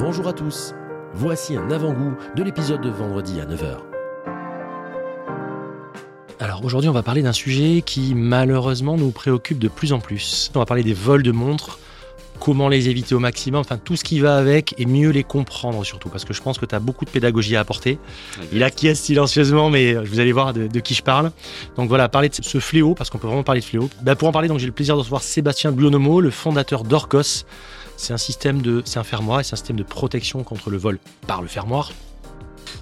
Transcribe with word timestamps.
Bonjour 0.00 0.28
à 0.28 0.32
tous, 0.32 0.74
voici 1.12 1.56
un 1.56 1.72
avant-goût 1.72 2.14
de 2.36 2.44
l'épisode 2.44 2.80
de 2.80 2.88
vendredi 2.88 3.40
à 3.40 3.46
9h. 3.46 3.78
Alors 6.38 6.64
aujourd'hui 6.64 6.88
on 6.88 6.92
va 6.92 7.02
parler 7.02 7.22
d'un 7.22 7.32
sujet 7.32 7.82
qui 7.84 8.14
malheureusement 8.14 8.96
nous 8.96 9.10
préoccupe 9.10 9.58
de 9.58 9.66
plus 9.66 9.92
en 9.92 9.98
plus. 9.98 10.52
On 10.54 10.60
va 10.60 10.66
parler 10.66 10.84
des 10.84 10.94
vols 10.94 11.24
de 11.24 11.32
montres, 11.32 11.80
comment 12.38 12.68
les 12.68 12.88
éviter 12.88 13.16
au 13.16 13.18
maximum, 13.18 13.60
enfin 13.60 13.76
tout 13.76 13.96
ce 13.96 14.04
qui 14.04 14.20
va 14.20 14.36
avec 14.36 14.72
et 14.78 14.86
mieux 14.86 15.10
les 15.10 15.24
comprendre 15.24 15.84
surtout 15.84 16.10
parce 16.10 16.24
que 16.24 16.32
je 16.32 16.42
pense 16.42 16.58
que 16.58 16.66
tu 16.66 16.76
as 16.76 16.80
beaucoup 16.80 17.04
de 17.04 17.10
pédagogie 17.10 17.56
à 17.56 17.60
apporter. 17.60 17.98
Il 18.52 18.62
acquiesce 18.62 19.00
silencieusement 19.00 19.68
mais 19.68 19.94
vous 19.94 20.20
allez 20.20 20.32
voir 20.32 20.52
de, 20.52 20.78
qui 20.78 20.94
je 20.94 21.02
parle. 21.02 21.32
Donc 21.76 21.88
voilà, 21.88 22.08
parler 22.08 22.28
de 22.28 22.36
ce 22.40 22.60
fléau 22.60 22.94
parce 22.94 23.10
qu'on 23.10 23.18
peut 23.18 23.26
vraiment 23.26 23.42
parler 23.42 23.62
de 23.62 23.66
fléau. 23.66 23.90
Bah, 24.02 24.14
pour 24.14 24.28
en 24.28 24.32
parler 24.32 24.46
donc 24.46 24.60
j'ai 24.60 24.66
le 24.66 24.72
plaisir 24.72 24.94
de 24.94 25.00
recevoir 25.00 25.22
Sébastien 25.22 25.72
Bionomo, 25.72 26.20
le 26.20 26.30
fondateur 26.30 26.84
d'Orcos. 26.84 27.44
C'est 27.98 28.12
un 28.12 28.18
système 28.18 28.62
de 28.62 28.80
c'est 28.84 29.00
un 29.00 29.04
fermoir 29.04 29.40
et 29.40 29.44
c'est 29.44 29.54
un 29.54 29.56
système 29.56 29.76
de 29.76 29.82
protection 29.82 30.44
contre 30.44 30.70
le 30.70 30.78
vol 30.78 30.98
par 31.26 31.42
le 31.42 31.48
fermoir. 31.48 31.90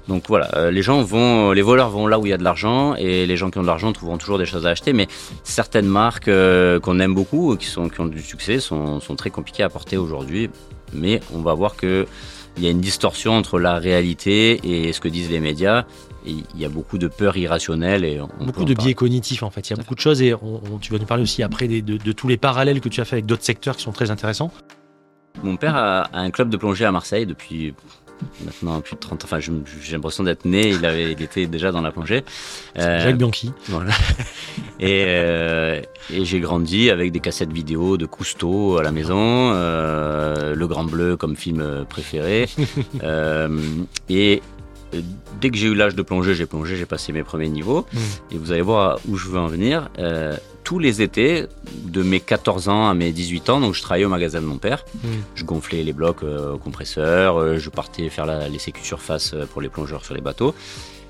Donc 0.08 0.24
voilà, 0.28 0.54
euh, 0.54 0.70
les 0.70 0.82
gens 0.82 1.02
vont, 1.02 1.52
les 1.52 1.62
voleurs 1.62 1.88
vont 1.88 2.06
là 2.06 2.18
où 2.18 2.26
il 2.26 2.28
y 2.28 2.32
a 2.32 2.36
de 2.36 2.44
l'argent 2.44 2.94
et 2.94 3.26
les 3.26 3.36
gens 3.36 3.50
qui 3.50 3.58
ont 3.58 3.62
de 3.62 3.66
l'argent 3.66 3.92
trouveront 3.92 4.18
toujours 4.18 4.38
des 4.38 4.46
choses 4.46 4.66
à 4.66 4.70
acheter. 4.70 4.92
Mais 4.92 5.08
certaines 5.42 5.86
marques 5.86 6.28
euh, 6.28 6.78
qu'on 6.78 7.00
aime 7.00 7.14
beaucoup, 7.14 7.56
qui 7.56 7.66
sont 7.66 7.88
qui 7.88 8.00
ont 8.00 8.06
du 8.06 8.20
succès, 8.20 8.60
sont, 8.60 9.00
sont 9.00 9.16
très 9.16 9.30
compliquées 9.30 9.62
à 9.62 9.70
porter 9.70 9.96
aujourd'hui. 9.96 10.50
Mais 10.92 11.20
on 11.34 11.40
va 11.40 11.54
voir 11.54 11.76
que 11.76 12.06
il 12.58 12.64
y 12.64 12.66
a 12.66 12.70
une 12.70 12.80
distorsion 12.80 13.32
entre 13.32 13.58
la 13.58 13.78
réalité 13.78 14.60
et 14.64 14.92
ce 14.92 15.00
que 15.00 15.08
disent 15.08 15.30
les 15.30 15.40
médias. 15.40 15.84
il 16.26 16.44
y 16.56 16.64
a 16.64 16.68
beaucoup 16.68 16.98
de 16.98 17.08
peurs 17.08 17.36
irrationnelles 17.36 18.04
et 18.04 18.18
beaucoup 18.40 18.64
de 18.64 18.74
biais 18.74 18.94
cognitifs 18.94 19.42
en 19.42 19.50
fait. 19.50 19.68
Il 19.68 19.70
y 19.70 19.74
a 19.74 19.76
beaucoup 19.76 19.94
de 19.94 20.00
choses 20.00 20.22
et 20.22 20.34
tu 20.80 20.92
vas 20.92 20.98
nous 20.98 21.04
parler 21.04 21.22
aussi 21.22 21.42
après 21.42 21.68
de, 21.68 21.80
de, 21.80 22.12
tous 22.12 22.28
les 22.28 22.38
parallèles 22.38 22.80
que 22.80 22.88
tu 22.88 23.00
as 23.00 23.04
fait 23.04 23.16
avec 23.16 23.26
d'autres 23.26 23.44
secteurs 23.44 23.76
qui 23.76 23.82
sont 23.82 23.92
très 23.92 24.10
intéressants. 24.10 24.50
Mon 25.42 25.56
père 25.56 25.76
a 25.76 26.08
un 26.12 26.30
club 26.30 26.48
de 26.50 26.56
plongée 26.56 26.84
à 26.84 26.92
Marseille 26.92 27.26
depuis 27.26 27.74
maintenant 28.44 28.80
plus 28.80 28.94
de 28.94 29.00
30 29.00 29.24
ans. 29.24 29.26
Enfin, 29.26 29.38
j'ai 29.40 29.92
l'impression 29.92 30.24
d'être 30.24 30.44
né, 30.44 30.68
il, 30.70 30.84
avait, 30.86 31.12
il 31.12 31.22
était 31.22 31.46
déjà 31.46 31.72
dans 31.72 31.80
la 31.80 31.92
plongée. 31.92 32.24
Euh, 32.78 33.00
Jacques 33.00 33.16
Bianchi. 33.16 33.52
Voilà. 33.68 33.92
et, 34.80 35.04
euh, 35.06 35.80
et 36.12 36.24
j'ai 36.24 36.40
grandi 36.40 36.90
avec 36.90 37.12
des 37.12 37.20
cassettes 37.20 37.52
vidéo 37.52 37.96
de 37.96 38.06
Cousteau 38.06 38.78
à 38.78 38.82
la 38.82 38.92
maison, 38.92 39.52
euh, 39.52 40.54
Le 40.54 40.66
Grand 40.66 40.84
Bleu 40.84 41.16
comme 41.16 41.36
film 41.36 41.84
préféré. 41.88 42.48
et 44.08 44.42
dès 45.40 45.50
que 45.50 45.56
j'ai 45.56 45.68
eu 45.68 45.74
l'âge 45.74 45.94
de 45.94 46.02
plonger, 46.02 46.34
j'ai 46.34 46.46
plongé, 46.46 46.76
j'ai 46.76 46.86
passé 46.86 47.12
mes 47.12 47.22
premiers 47.22 47.48
niveaux. 47.48 47.86
Mm. 47.92 47.98
Et 48.32 48.38
vous 48.38 48.52
allez 48.52 48.62
voir 48.62 48.98
où 49.08 49.16
je 49.16 49.28
veux 49.28 49.38
en 49.38 49.46
venir. 49.46 49.88
Euh, 49.98 50.36
tous 50.64 50.78
les 50.78 51.00
étés, 51.00 51.46
de 51.84 52.02
mes 52.02 52.18
14 52.18 52.68
ans 52.68 52.88
à 52.88 52.94
mes 52.94 53.12
18 53.12 53.50
ans, 53.50 53.60
donc 53.60 53.74
je 53.74 53.82
travaillais 53.82 54.04
au 54.04 54.10
magasin 54.10 54.40
de 54.40 54.46
mon 54.46 54.58
père. 54.58 54.84
Mm. 54.94 55.08
Je 55.34 55.44
gonflais 55.44 55.82
les 55.82 55.92
blocs 55.92 56.22
euh, 56.22 56.54
au 56.54 56.58
compresseur, 56.58 57.58
je 57.58 57.70
partais 57.70 58.08
faire 58.08 58.26
la, 58.26 58.48
les 58.48 58.58
sécu 58.58 58.84
surface 58.84 59.34
pour 59.52 59.60
les 59.62 59.68
plongeurs 59.68 60.04
sur 60.04 60.14
les 60.14 60.20
bateaux. 60.20 60.54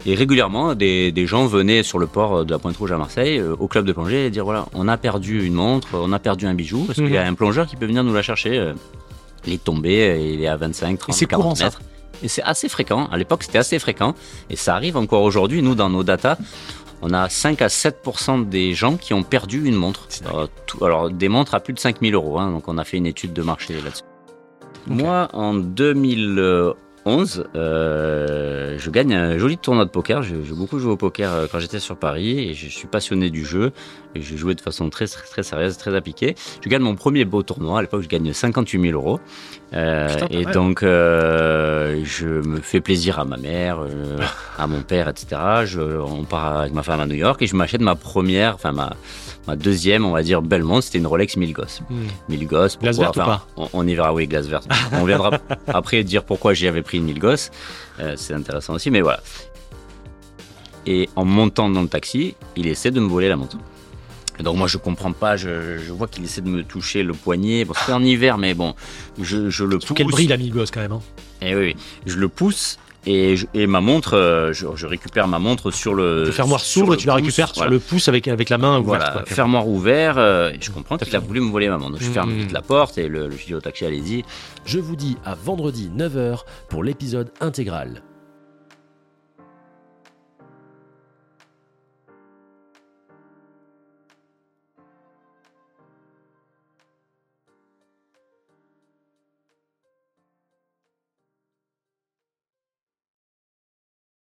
Et 0.04 0.14
régulièrement, 0.14 0.74
des, 0.74 1.10
des, 1.10 1.26
gens 1.26 1.46
venaient 1.46 1.82
sur 1.82 1.98
le 1.98 2.06
port 2.06 2.44
de 2.44 2.50
la 2.52 2.60
Pointe 2.60 2.76
Rouge 2.76 2.92
à 2.92 2.98
Marseille, 2.98 3.42
au 3.42 3.66
club 3.66 3.86
de 3.86 3.92
plongée, 3.92 4.26
et 4.26 4.30
dire 4.30 4.44
voilà, 4.44 4.66
on 4.72 4.86
a 4.86 4.96
perdu 4.96 5.44
une 5.44 5.54
montre, 5.54 5.88
on 5.94 6.12
a 6.12 6.20
perdu 6.20 6.46
un 6.46 6.54
bijou, 6.54 6.84
parce 6.84 6.98
qu'il 6.98 7.10
y 7.10 7.16
a 7.16 7.24
mm. 7.24 7.32
un 7.32 7.34
plongeur 7.34 7.66
qui 7.66 7.74
peut 7.74 7.86
venir 7.86 8.04
nous 8.04 8.14
la 8.14 8.22
chercher. 8.22 8.72
il 9.46 9.54
est 9.54 9.64
tombé, 9.64 10.32
il 10.34 10.42
est 10.42 10.46
à 10.46 10.56
25, 10.56 10.98
30, 10.98 11.26
40 11.26 11.60
mètres. 11.60 11.80
Et 12.22 12.28
c'est 12.28 12.42
assez 12.42 12.68
fréquent. 12.68 13.08
À 13.10 13.16
l'époque, 13.16 13.42
c'était 13.42 13.58
assez 13.58 13.78
fréquent. 13.78 14.14
Et 14.50 14.56
ça 14.56 14.74
arrive 14.74 14.96
encore 14.96 15.22
aujourd'hui. 15.22 15.62
Nous, 15.62 15.74
dans 15.74 15.90
nos 15.90 16.02
datas, 16.02 16.36
on 17.02 17.12
a 17.12 17.28
5 17.28 17.62
à 17.62 17.68
7% 17.68 18.48
des 18.48 18.74
gens 18.74 18.96
qui 18.96 19.14
ont 19.14 19.22
perdu 19.22 19.66
une 19.66 19.74
montre. 19.74 20.08
Alors, 20.26 20.48
alors, 20.82 21.10
des 21.10 21.28
montres 21.28 21.54
à 21.54 21.60
plus 21.60 21.74
de 21.74 21.78
5000 21.78 22.14
euros. 22.14 22.38
Hein, 22.38 22.50
donc, 22.50 22.68
on 22.68 22.78
a 22.78 22.84
fait 22.84 22.96
une 22.96 23.06
étude 23.06 23.32
de 23.32 23.42
marché 23.42 23.74
là-dessus. 23.74 24.02
Moi, 24.86 25.28
en 25.32 25.54
2000, 25.54 26.74
11, 27.06 27.44
euh, 27.54 28.76
je 28.78 28.90
gagne 28.90 29.14
un 29.14 29.38
joli 29.38 29.56
tournoi 29.56 29.84
de 29.84 29.90
poker. 29.90 30.22
J'ai 30.22 30.34
beaucoup 30.50 30.80
joué 30.80 30.90
au 30.90 30.96
poker 30.96 31.32
euh, 31.32 31.46
quand 31.50 31.60
j'étais 31.60 31.78
sur 31.78 31.96
Paris 31.96 32.50
et 32.50 32.54
je 32.54 32.68
suis 32.68 32.88
passionné 32.88 33.30
du 33.30 33.44
jeu. 33.44 33.72
Et 34.16 34.22
j'ai 34.22 34.36
joué 34.36 34.56
de 34.56 34.60
façon 34.60 34.90
très, 34.90 35.06
très, 35.06 35.44
sérieuse, 35.44 35.76
très 35.76 35.94
appliquée. 35.94 36.34
Je 36.64 36.68
gagne 36.68 36.82
mon 36.82 36.96
premier 36.96 37.24
beau 37.24 37.44
tournoi. 37.44 37.78
À 37.78 37.82
l'époque, 37.82 38.02
je 38.02 38.08
gagne 38.08 38.32
58 38.32 38.90
000 38.90 39.00
euros. 39.00 39.20
Euh, 39.72 40.08
et 40.30 40.46
donc, 40.46 40.82
euh, 40.82 42.00
je 42.04 42.26
me 42.26 42.60
fais 42.60 42.80
plaisir 42.80 43.20
à 43.20 43.24
ma 43.24 43.36
mère, 43.36 43.78
à 44.58 44.66
mon 44.66 44.82
père, 44.82 45.08
etc. 45.08 45.36
Je, 45.64 45.80
on 45.80 46.24
part 46.24 46.58
avec 46.58 46.72
ma 46.72 46.82
femme 46.82 47.00
à 47.00 47.06
New 47.06 47.14
York 47.14 47.40
et 47.42 47.46
je 47.46 47.54
m'achète 47.54 47.82
ma 47.82 47.94
première, 47.94 48.54
enfin 48.54 48.72
ma, 48.72 48.94
ma 49.46 49.56
deuxième, 49.56 50.04
on 50.04 50.12
va 50.12 50.22
dire, 50.22 50.42
belle 50.42 50.64
montre. 50.64 50.84
C'était 50.84 50.98
une 50.98 51.06
Rolex 51.06 51.36
Milgauss. 51.36 51.82
Hmm. 51.88 52.06
Milgauss. 52.28 52.78
Glace 52.78 52.98
verte 52.98 53.16
ou 53.16 53.20
pas 53.20 53.46
on, 53.56 53.86
y 53.86 53.94
verra, 53.94 54.12
oui, 54.12 54.26
glace 54.26 54.46
verte. 54.46 54.68
on 54.92 55.04
viendra 55.04 55.38
après 55.66 56.02
dire 56.04 56.24
pourquoi 56.24 56.54
j'y 56.54 56.66
avais 56.68 56.82
pris 56.82 56.95
une 56.96 57.04
Milgauss. 57.04 57.50
C'est 58.16 58.34
intéressant 58.34 58.74
aussi, 58.74 58.90
mais 58.90 59.00
voilà. 59.00 59.20
Et 60.86 61.08
en 61.16 61.24
montant 61.24 61.68
dans 61.68 61.82
le 61.82 61.88
taxi, 61.88 62.34
il 62.56 62.66
essaie 62.66 62.90
de 62.90 63.00
me 63.00 63.08
voler 63.08 63.28
la 63.28 63.36
montre 63.36 63.58
donc 64.42 64.56
moi 64.56 64.66
je 64.66 64.76
comprends 64.76 65.12
pas, 65.12 65.36
je, 65.36 65.78
je 65.78 65.92
vois 65.92 66.08
qu'il 66.08 66.24
essaie 66.24 66.40
de 66.40 66.48
me 66.48 66.62
toucher 66.62 67.02
le 67.02 67.12
poignet. 67.14 67.64
Bon 67.64 67.74
c'est 67.74 67.92
en 67.92 68.02
hiver 68.02 68.38
mais 68.38 68.54
bon, 68.54 68.74
je, 69.20 69.50
je 69.50 69.64
le 69.64 69.78
pousse. 69.78 69.92
quel 69.96 70.06
brille 70.08 70.28
la 70.28 70.36
gosse 70.36 70.70
quand 70.70 70.80
même. 70.80 70.92
Hein? 70.92 71.00
Et 71.42 71.50
eh 71.50 71.54
oui, 71.54 71.76
je 72.06 72.16
le 72.16 72.28
pousse 72.28 72.78
et, 73.06 73.36
je, 73.36 73.46
et 73.54 73.66
ma 73.66 73.80
montre, 73.80 74.14
euh, 74.14 74.52
je, 74.52 74.66
je, 74.74 74.86
récupère 74.86 75.28
ma 75.28 75.38
montre 75.38 75.70
sur 75.70 75.94
le. 75.94 76.24
Le 76.24 76.32
fermoir 76.32 76.60
s'ouvre 76.60 76.94
et 76.94 76.96
tu 76.96 77.06
la 77.06 77.14
récupères 77.14 77.54
sur 77.54 77.68
le 77.68 77.78
pouce 77.78 78.08
avec, 78.08 78.28
avec 78.28 78.48
la 78.48 78.58
main 78.58 78.78
ouverte. 78.78 79.02
Voilà, 79.12 79.24
fermoir 79.26 79.68
ouvert. 79.68 80.18
Euh, 80.18 80.50
et 80.50 80.58
je 80.60 80.70
comprends 80.70 80.98
qu'il 80.98 81.14
a 81.14 81.20
voulu 81.20 81.40
me 81.40 81.50
voler 81.50 81.68
ma 81.68 81.78
montre. 81.78 81.98
je 82.00 82.10
ferme 82.10 82.32
vite 82.32 82.52
la 82.52 82.62
porte 82.62 82.98
et 82.98 83.08
le, 83.08 83.28
le 83.28 83.36
studio 83.36 83.60
taxi 83.60 83.84
allez-y. 83.84 84.24
Je 84.64 84.78
vous 84.78 84.96
dis 84.96 85.16
à 85.24 85.34
vendredi 85.34 85.90
9h 85.96 86.40
pour 86.68 86.82
l'épisode 86.82 87.30
intégral. 87.40 88.02